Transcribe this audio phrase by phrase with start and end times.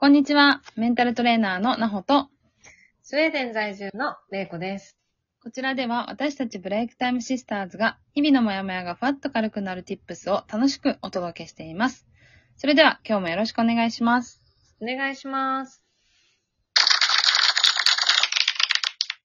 [0.00, 0.62] こんにちは。
[0.76, 2.28] メンタルトレーナーのなほと、
[3.02, 4.96] スウェーデン在住のれいこです。
[5.42, 12.06] こちらでは私たちブレイクタイムシスターズが日々のモヤモヤがふわっと軽くなる tips を楽しくお届けしています。
[12.56, 14.40] それでは今日もよろしくお願いします。
[14.80, 15.84] お願いします。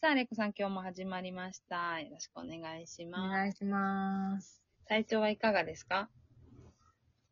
[0.00, 2.00] さあ、れいこさん今日も始まりました。
[2.00, 3.30] よろしくお願いしおます。
[3.30, 4.62] 願いします。
[4.88, 6.08] 体調はいかがですか？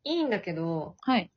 [0.03, 1.31] いいんだけど、はい。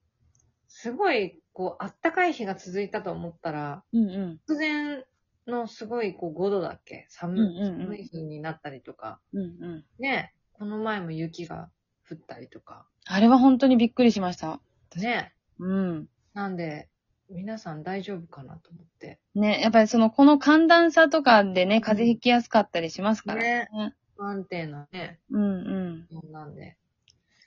[0.68, 4.40] すごい、こう、あったかい日が続いたと思ったら、うんうん。
[4.46, 5.02] 突然
[5.46, 7.06] のすごい、こう、5度だっけ？
[7.08, 9.84] 寒,、うんうんうん寒い日になったりとか、うんうん。
[9.98, 11.70] ね、この前も雪が
[12.10, 14.60] 降ったりとか、あれは本当にびっくりしました。
[14.96, 15.32] ね。
[15.58, 16.08] うん。
[16.34, 16.90] なんで、
[17.30, 19.18] 皆さん大丈夫かなと思って。
[19.34, 23.68] ね、やっぱりその、この寒暖差とかでね、風邪ひきやすかったりしますからね。
[24.14, 26.14] 不安定なね、うんうん。
[26.14, 26.76] もんなんで。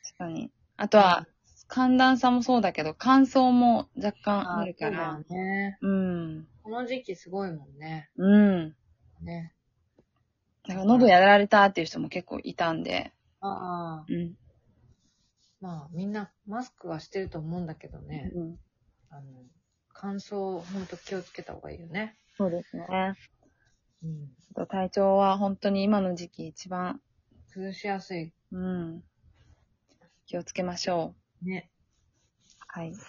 [0.03, 0.51] 確かに。
[0.77, 1.27] あとは、
[1.69, 4.87] 寒暖差もそうだけど、乾燥も若干あるか
[5.29, 5.37] そう。
[5.37, 5.77] ね。
[5.81, 6.47] うん。
[6.63, 8.09] この時期すごいもんね。
[8.17, 8.75] うん。
[9.21, 9.53] ね。
[10.67, 13.13] なんか喉やられたっていう人も結構いたんで。
[13.39, 14.05] ああ。
[14.09, 14.35] うん。
[15.61, 18.31] まあ、みんなマスクはしてると思うんだけどね。
[18.33, 18.59] うん、
[19.09, 19.43] あの、
[19.93, 22.17] 乾燥、ほんと気をつけた方がいいよね。
[22.35, 22.87] そうですね。
[22.89, 23.13] あ
[24.03, 24.29] うん。
[24.55, 26.99] と体調は本当に今の時期一番、
[27.53, 28.33] 崩しやすい。
[28.51, 29.03] うん。
[30.25, 31.69] 気をつけましょね。
[32.75, 32.77] う。
[32.79, 32.93] はい。
[32.93, 32.99] じ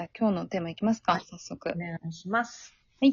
[0.00, 1.70] ゃあ今日のテーマいきますか、はい早速。
[1.70, 2.74] お願いします。
[3.00, 3.12] 今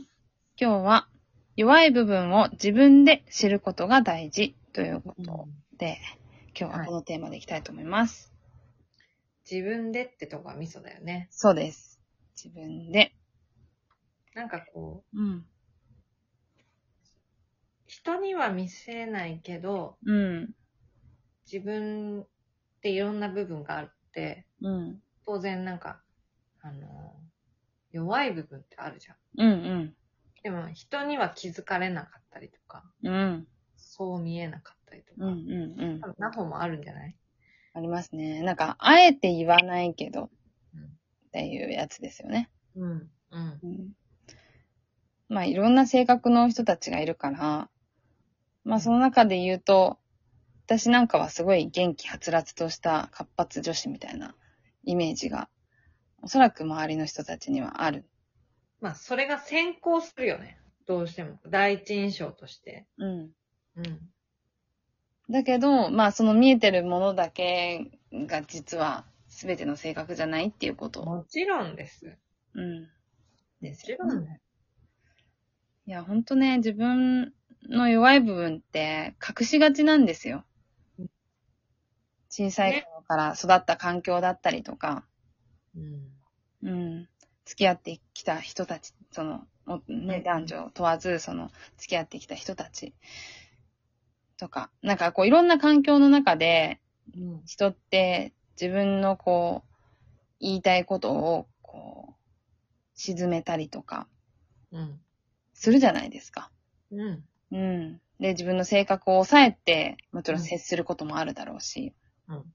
[0.55, 1.07] 日は、
[1.55, 5.47] 弱い部分を自分で知ることが大事ということ
[5.77, 5.97] で、
[6.59, 8.31] 今日はこのテーマでいきたいと思います。
[9.49, 11.27] 自分でってとこがミソだよね。
[11.31, 11.99] そうです。
[12.35, 13.13] 自分で。
[14.35, 15.45] なんかこう、うん。
[17.87, 20.49] 人には見せないけど、うん。
[21.51, 22.25] 自分
[22.83, 24.99] っていろんな部分があって、うん。
[25.25, 26.01] 当然なんか、
[26.61, 27.15] あの、
[27.93, 29.15] 弱い部分ってあるじゃん。
[29.37, 29.53] うんう
[29.85, 29.95] ん。
[30.43, 33.47] でも人には気づかれなかったりとか、うん。
[33.77, 36.07] そう見えなかったりとか、うんうんうん多。
[36.07, 37.15] 分ナホもあるんじゃない？
[37.73, 38.41] ありますね。
[38.41, 40.29] なんか、あえて言わないけど、
[40.75, 40.89] うんっ
[41.31, 42.49] ていうやつですよね。
[42.75, 42.91] うん。
[43.31, 43.59] うん。
[43.63, 43.89] うん。
[45.29, 47.69] まあ、いろんな性格の人たちがいるから、
[48.65, 49.97] まあ、その中で言うと、
[50.65, 54.33] 私なんかはすごい元気はつらつとした活発女子みたいな
[54.85, 55.49] イメージが、
[56.21, 58.05] おそらく周りの人たちにはある。
[58.79, 60.57] まあ、それが先行するよね。
[60.85, 61.39] どうしても。
[61.47, 62.85] 第一印象として。
[62.97, 63.31] うん。
[63.77, 63.99] うん。
[65.29, 71.05] だけど、まあ、その見えてるものだけが実は全ての性格じゃないっていうことを。
[71.05, 72.17] もちろんです。
[72.53, 72.81] うん。
[72.81, 72.87] も
[73.61, 74.41] ですちろんね。
[75.85, 77.33] いや、ほんとね、自分
[77.69, 80.43] の弱い部分って隠しがちなんですようん。
[82.35, 85.05] 小さい頃から育った環境だったりとか、
[85.75, 86.09] うん。
[86.63, 87.09] うん。
[87.45, 92.95] 付き合ってきた人たち、その、おね、うん男女問わず、その、付き合ってきた人たち
[94.39, 96.81] とか、なんかこういろんな環境の中で、
[97.15, 97.41] うん。
[97.45, 99.73] 人って自分のこう、
[100.39, 102.13] 言いたいことを、こう、
[102.95, 104.07] 沈めたりとか、
[104.71, 104.99] うん。
[105.53, 106.49] するじゃないですか。
[106.91, 107.23] うん。
[107.51, 108.01] うん。
[108.19, 111.93] で、自分の性格を抑えて、もちろん接することもあるだろうし。
[112.27, 112.53] うん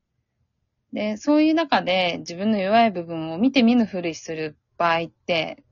[0.93, 5.63] で、そういう中で自分の弱い部分を見て見ぬふりする場合って、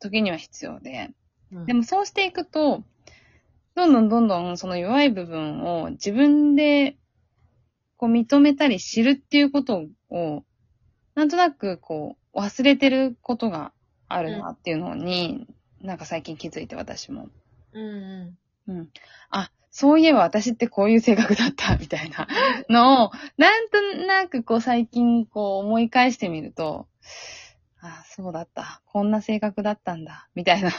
[0.00, 1.10] 時には必要で。
[1.52, 1.66] うん。
[1.66, 2.82] でもそうしていくと、
[3.74, 6.96] どんどんどんどんその弱い部分を自分で
[7.96, 10.44] こう認めたり知るっていうことを、
[11.14, 13.72] なんとなくこう忘れてることが
[14.08, 15.46] あるなっていうのに、
[15.82, 17.28] なんか最近気づいて私も。
[17.72, 18.38] うん。
[18.68, 18.78] うん。
[18.78, 18.88] うん。
[19.30, 22.26] あ、そういえば私ってこういう性格だった、みたいな
[22.68, 26.88] のを、なんとなくこう最近こう思い返してみると、
[27.80, 28.82] あ、そうだった。
[28.86, 30.70] こんな性格だったんだ、みたいな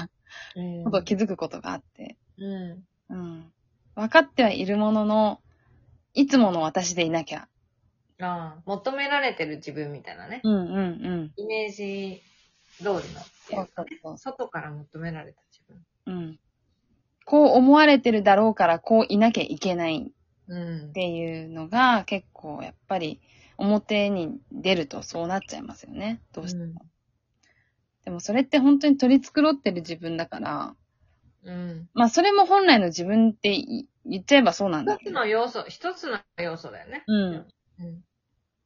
[0.55, 0.83] うん。
[0.83, 2.17] ことを気づくことがあって。
[2.37, 2.83] うん。
[3.09, 3.53] うん。
[3.95, 5.41] 分かってはいるものの、
[6.13, 7.47] いつもの私でいなきゃ。
[8.21, 10.41] ああ、求められてる自分みたいなね。
[10.43, 11.33] うんうんうん。
[11.37, 12.21] イメージ
[12.77, 13.69] 通りのそう。
[13.75, 14.17] そうそう。
[14.17, 15.85] 外から求められた自分。
[16.05, 16.39] うん。
[17.29, 20.11] こう思われてるだろうから、こういなきゃいけない
[20.47, 20.91] うんっ。
[20.93, 23.21] ていうのが結構やっぱり
[23.55, 26.21] 表に出るとそうなっちゃいますよね。
[26.33, 26.81] どうしても。
[28.03, 30.75] でもそれって本当に取り繕ってる自分だから、
[31.43, 31.87] うん。
[31.93, 35.13] まあそれも本来の自分ってい言っちゃえばそうなんだ一つ。
[35.13, 37.03] の要素、一つの要素だよね。
[37.05, 37.33] うん。
[37.35, 38.03] うん。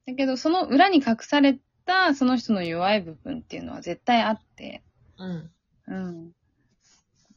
[0.05, 4.83] だけどその裏に隠されたその人の弱い部分っていうのは絶対あって、
[5.17, 5.51] うん。
[5.87, 6.31] うん。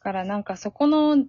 [0.06, 1.24] だからなんかそこの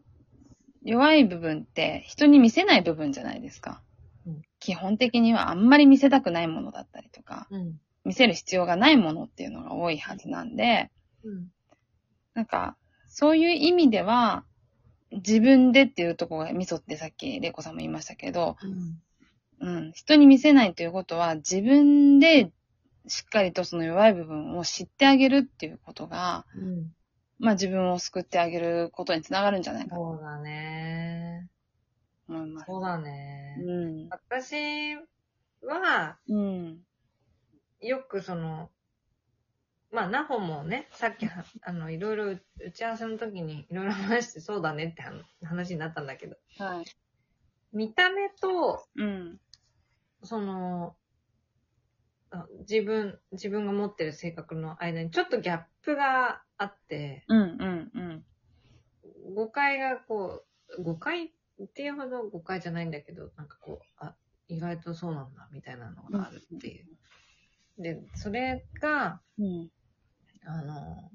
[0.83, 3.81] 弱い部分って人に見せない部分じゃないですか。
[4.27, 7.79] うん基本的にはあんまり見せたくないものだったりとか、うん。
[8.05, 10.89] 見せる必要がないものっていうのが多いはずなんで、
[11.23, 11.47] うん。
[12.33, 12.75] なんか、
[13.07, 14.45] そういう意味では、
[15.11, 18.57] 自分でっていうところがミソってさっきレイコさんも言いましたけど、
[19.61, 19.77] うん。
[19.77, 22.51] うん、人に見せないということは自分で
[23.07, 26.91] しっかりとその弱い部分を知ってあげるっていうことが、うん。
[27.39, 31.49] まあ自分を救ってあげることにつながるんじゃないかとそうだね。
[32.27, 32.65] 思います。
[32.67, 33.55] そうだね。
[33.65, 34.09] うん。
[34.09, 34.95] 私
[35.61, 36.79] は、うん。
[37.81, 38.69] よくその、
[39.91, 46.85] まあ、ナホもね、さっきは、あの、いろいろ打ち合わせの時にいろいろ話してそうだねって話話になったんだけど、はい。
[47.71, 49.39] 見た目と、うん。
[50.23, 50.95] その、
[52.31, 58.25] あ自分、自分が持ってる性格の間にちょっとギャップがあって、うん、うん、うん。
[59.35, 60.43] 誤解がこ
[60.77, 64.15] う、誤解っていうほど誤解じゃないんだけど、なんかこう、あ、
[64.47, 66.87] 意外とそうなんだ、みたいなのがあるっていう。
[67.77, 69.69] で、それが、うん。
[70.45, 71.11] あの、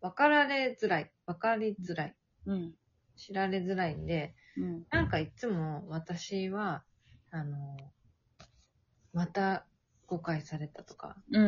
[0.00, 2.16] 分かられづらい、分かりづらい、
[2.46, 2.74] うん。
[3.16, 4.86] 知られづらいんで、うん。
[4.90, 6.84] なんかいつも私は、
[7.30, 7.92] あの、
[9.12, 9.66] また
[10.10, 11.46] 誤解されたとか、うん、う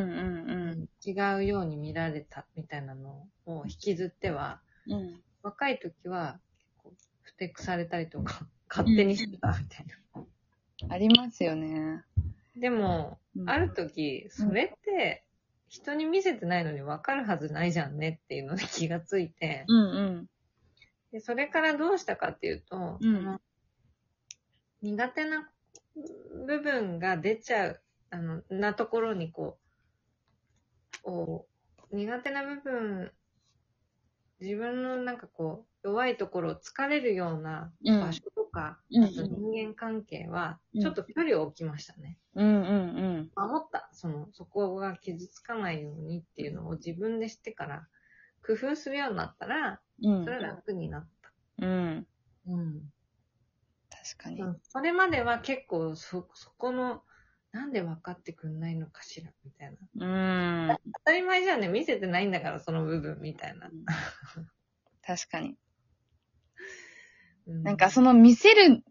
[0.76, 4.92] ん、違うように見られたみたいなのを引きずっては、うん。
[4.92, 5.20] うん。
[5.42, 6.92] 若い時は、結構
[7.22, 10.94] ふてくされたりとか、勝手にしてたみたいな。
[10.94, 12.04] ありますよね。
[12.56, 15.24] でも、うんある時、それって、
[15.68, 20.26] 人に見せてないのに分かるはずないじゃんねっていうのに気がついて、うん、うん。
[21.10, 23.40] でそれからどうしたかっていうと、うんその
[24.82, 25.48] 苦手な
[26.46, 27.80] 部分が出ちゃう、
[28.12, 31.48] あの、なところにこう、こ
[31.90, 33.10] う苦手な部分、
[34.38, 42.18] 自分のなんかこう、弱いところを疲れるようなうん場所とか、うんあと人間関係は、うんちょっと距離を置きましたね。
[42.34, 43.88] うん、うん、守った。
[43.92, 47.88] その、そこが傷つかないようにっていうのを自分で知ってから、
[48.46, 50.24] 工夫するようになったら、うん。
[50.24, 51.32] それは楽になった。
[51.64, 52.06] うん。
[52.46, 52.92] うん。
[53.90, 54.42] 確かに。
[54.42, 57.02] うんそれまでは結構そ、そこの、
[57.52, 60.06] なんで分かってくんないのかしら、みたいな。
[60.06, 60.78] うん。
[60.94, 63.70] 当たり前じゃんね、見せてないんだから、その部分、みたいな。
[65.06, 65.56] 確かに。
[67.46, 68.82] うなんかその見せる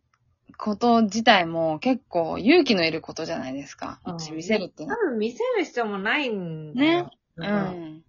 [0.58, 4.00] こと自体も結構勇気のいることじゃないですか。
[4.34, 7.12] 見せるって多分見せる必要もないんだよ。
[7.38, 7.38] は。
[7.38, 8.04] ううん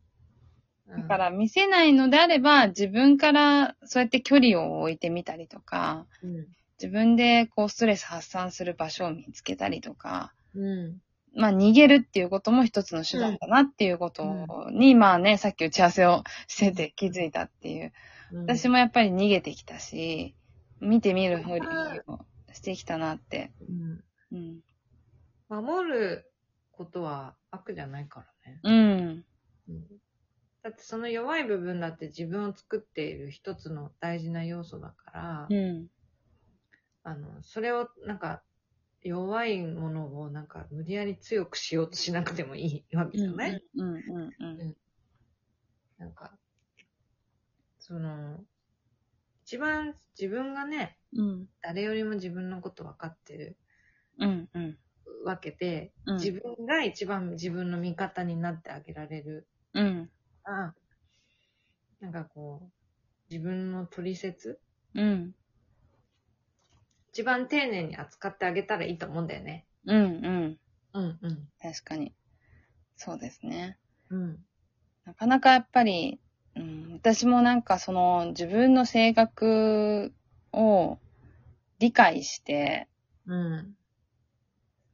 [0.99, 1.03] ん。
[1.03, 6.47] だから見せないのであれば自分からそうやって距離を置いてみたりとか、うん。
[6.79, 11.01] 自分でこうストレス発散する場所を見つけたりとか、うん。
[11.35, 14.25] まあ逃げるっていうことも一つの手段だなっていうこと
[14.71, 17.93] に、まあね、さっき打ち合わせをしてて気づいたっていう。
[18.33, 18.43] うん。
[18.43, 20.35] 私もやっぱり逃げてきたし、
[20.81, 21.61] 見てみるふり
[22.07, 22.19] を
[22.53, 23.53] してきたなって。
[23.69, 24.05] うん。
[24.33, 24.61] うん。
[25.49, 26.31] 守る
[26.73, 28.61] ことは悪じゃないからね。
[28.63, 29.25] うん。
[29.69, 29.85] うん
[30.63, 35.89] だってその弱い部分だって自分を作っている一つの大事な要素だから、うん。
[37.03, 38.43] あの、それをなんか
[39.03, 44.01] 弱いものをなんか無理やり強くしようとしなくてもいいわけじゃない、うんうん
[44.39, 44.77] うん
[45.99, 46.37] なんか、
[47.79, 48.45] その、
[49.45, 51.47] 一番自分がね、うん。
[51.61, 53.57] 誰よりも自分のこと分かってる
[54.19, 54.79] うんうん
[55.25, 56.17] わけで、うん。
[56.17, 60.11] 自分が一番自分の味方になってあげられるうん。
[60.43, 60.75] から、
[62.01, 62.73] なんかこう、
[63.33, 64.61] 自分の取説？
[64.95, 65.35] うん。
[67.13, 69.67] 一番丁寧に扱ってあげたらいいと思うんだよね。
[69.87, 70.59] うんうん。
[70.95, 71.49] うんうん。
[71.61, 72.15] 確かに。
[72.97, 73.77] そうですね。
[74.09, 74.39] うん。
[75.05, 76.19] なかなかやっぱり、
[76.57, 80.15] うん、私もなんかその自分の性格
[80.53, 80.99] を
[81.79, 82.89] 理解して、
[83.27, 83.77] うん。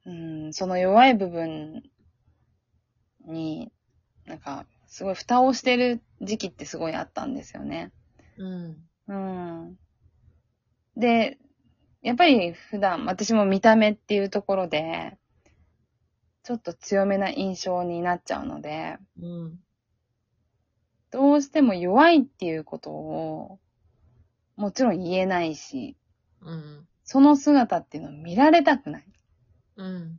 [0.06, 0.10] う
[0.48, 1.84] ん、その弱い部分
[3.26, 3.70] に、
[4.26, 7.92] なんか、すごい蓋をしてる時期ってすごいあったんですよね。
[8.38, 8.76] うん。
[9.06, 9.78] うん。
[10.96, 11.38] で、
[12.08, 15.18] やっぱり普段、私も見た目っていうところで、
[16.42, 19.58] ちょっと強めな印象になっちゃうので、うん。
[21.10, 23.58] どうしても弱いっていうことを、
[24.56, 25.98] もちろん言えないし、
[26.40, 26.88] うん。
[27.04, 29.04] その姿っていうのを見られたくない。
[29.76, 30.18] うん。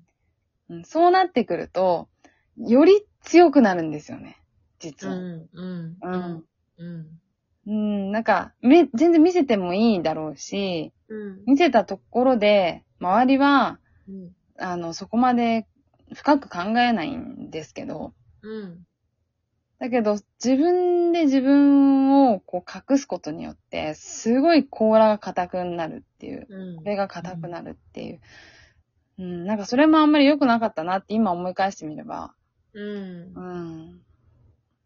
[0.69, 2.07] うん、そうなってくると、
[2.55, 4.37] より強くなるんですよね、
[4.77, 5.15] 実は。
[5.15, 5.49] うん。
[5.51, 5.97] うん。
[6.03, 6.45] うん。
[6.77, 7.19] うん。
[7.65, 10.98] うん、なんか、め、全然見せてもいいだろうし、うん。
[11.45, 14.31] 見せたところで、周りは、うん。
[14.57, 15.67] あの、そこまで
[16.13, 18.83] 深く考えないんですけど、うん。
[19.79, 26.75] だけど、自分で自分をこう隠すことによって、すごい甲羅が硬くなるっていう、うん。
[26.77, 28.19] これが硬くなるっていう
[29.19, 32.33] うん、なんかそれもあんまり良くなかったなって今思い返してみれば、
[32.73, 33.41] うんう。
[33.41, 34.01] ん、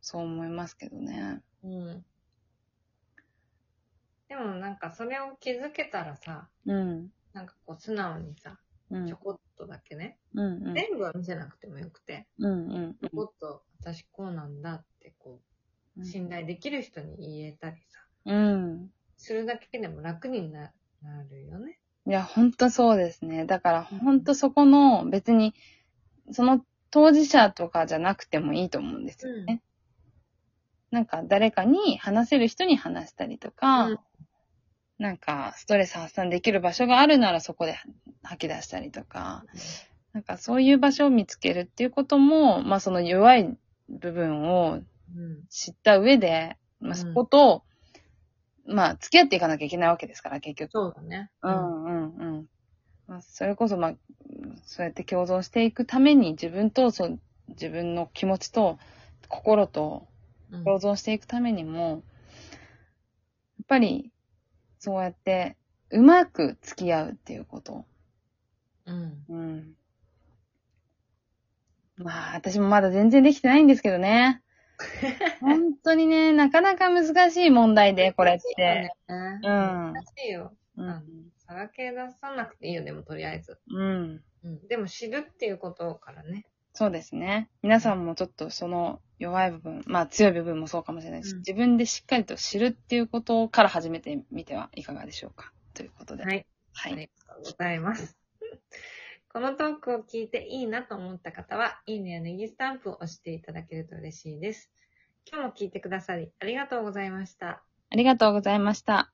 [0.02, 1.40] そう思いますけどね。
[1.64, 2.06] うん。
[4.74, 8.58] なんかそれを気づけたらさ、うん、なんかこう素直にさ、
[8.90, 18.90] うん、ちょこっとだけね、うん、うん、全部は見せなくてもよくて、うん、うんちょこっと私こうなんだってこうう、信頼できる人に言えたりさ、うん。
[19.18, 21.80] するだけでも楽にななるよね。
[22.08, 23.46] いや、ほんとそうですね。
[23.46, 25.54] だから、ほんとそこの、別に、
[26.32, 29.62] その当事者とかじゃなくてもいいと思うんですよね。
[30.92, 34.00] なんか、誰かに話せる人に話したりとか、うん
[35.04, 37.78] なんか、ストレス発散できる場所があるならそこで
[38.24, 39.44] 吐き出したりとか、
[40.14, 43.54] なんかそういう場所を見つけるっていうことも、まあその弱い
[43.90, 45.44] 部分をうん。
[45.50, 47.66] 知った上で、まあうんそこと、
[48.66, 50.72] まあ付き合っていかなきゃいけないわけですから、結局。
[50.72, 51.30] そうだね。
[51.44, 52.46] うんうんうん。
[53.06, 53.94] まあ、それこそ、まあ、
[54.64, 57.20] そうやって共存していくために自分と、そう、
[57.50, 58.80] 自分の気持ちと
[59.28, 60.08] 心と
[60.50, 60.64] うん。
[60.64, 64.13] 共存していくためにも、やっぱり、
[64.84, 65.56] そうやって、
[65.92, 67.86] うまく付き合うっていうこと。
[68.86, 69.24] うん。
[69.30, 69.76] うん。
[71.96, 74.44] まあ、私もまだ全然できてないんですけどね。
[75.40, 78.62] 本当にね、なかなか難しい問題で、これって。
[78.62, 78.92] ね。
[79.08, 79.42] うん
[79.94, 80.54] 難しいよ。
[80.76, 81.32] うん。
[81.38, 83.58] さらけ出さなくていいよ、でもとりあえず。
[83.70, 84.24] うん。
[84.44, 84.68] うん。
[84.68, 86.46] でも知るっていうことからね。
[86.74, 87.50] そうですね。
[87.62, 95.52] 皆さんもちょっとその弱い部分、まあ強い部分もそうかもしれないし、うん自分でしっかりと知るっていうことから始めてみてはいかがでしょうか？
[95.74, 96.24] ということで。。
[96.24, 96.46] はいい。
[96.74, 96.94] はい。
[96.94, 98.18] ありがとうございます。
[99.30, 104.72] このトークを聞いていいなと思った方は、いいねやネギスタンプを押していただけると嬉しいです。
[105.26, 107.64] 今日も聞いてくださりありがとうございました。
[107.90, 109.12] ありがとうございました。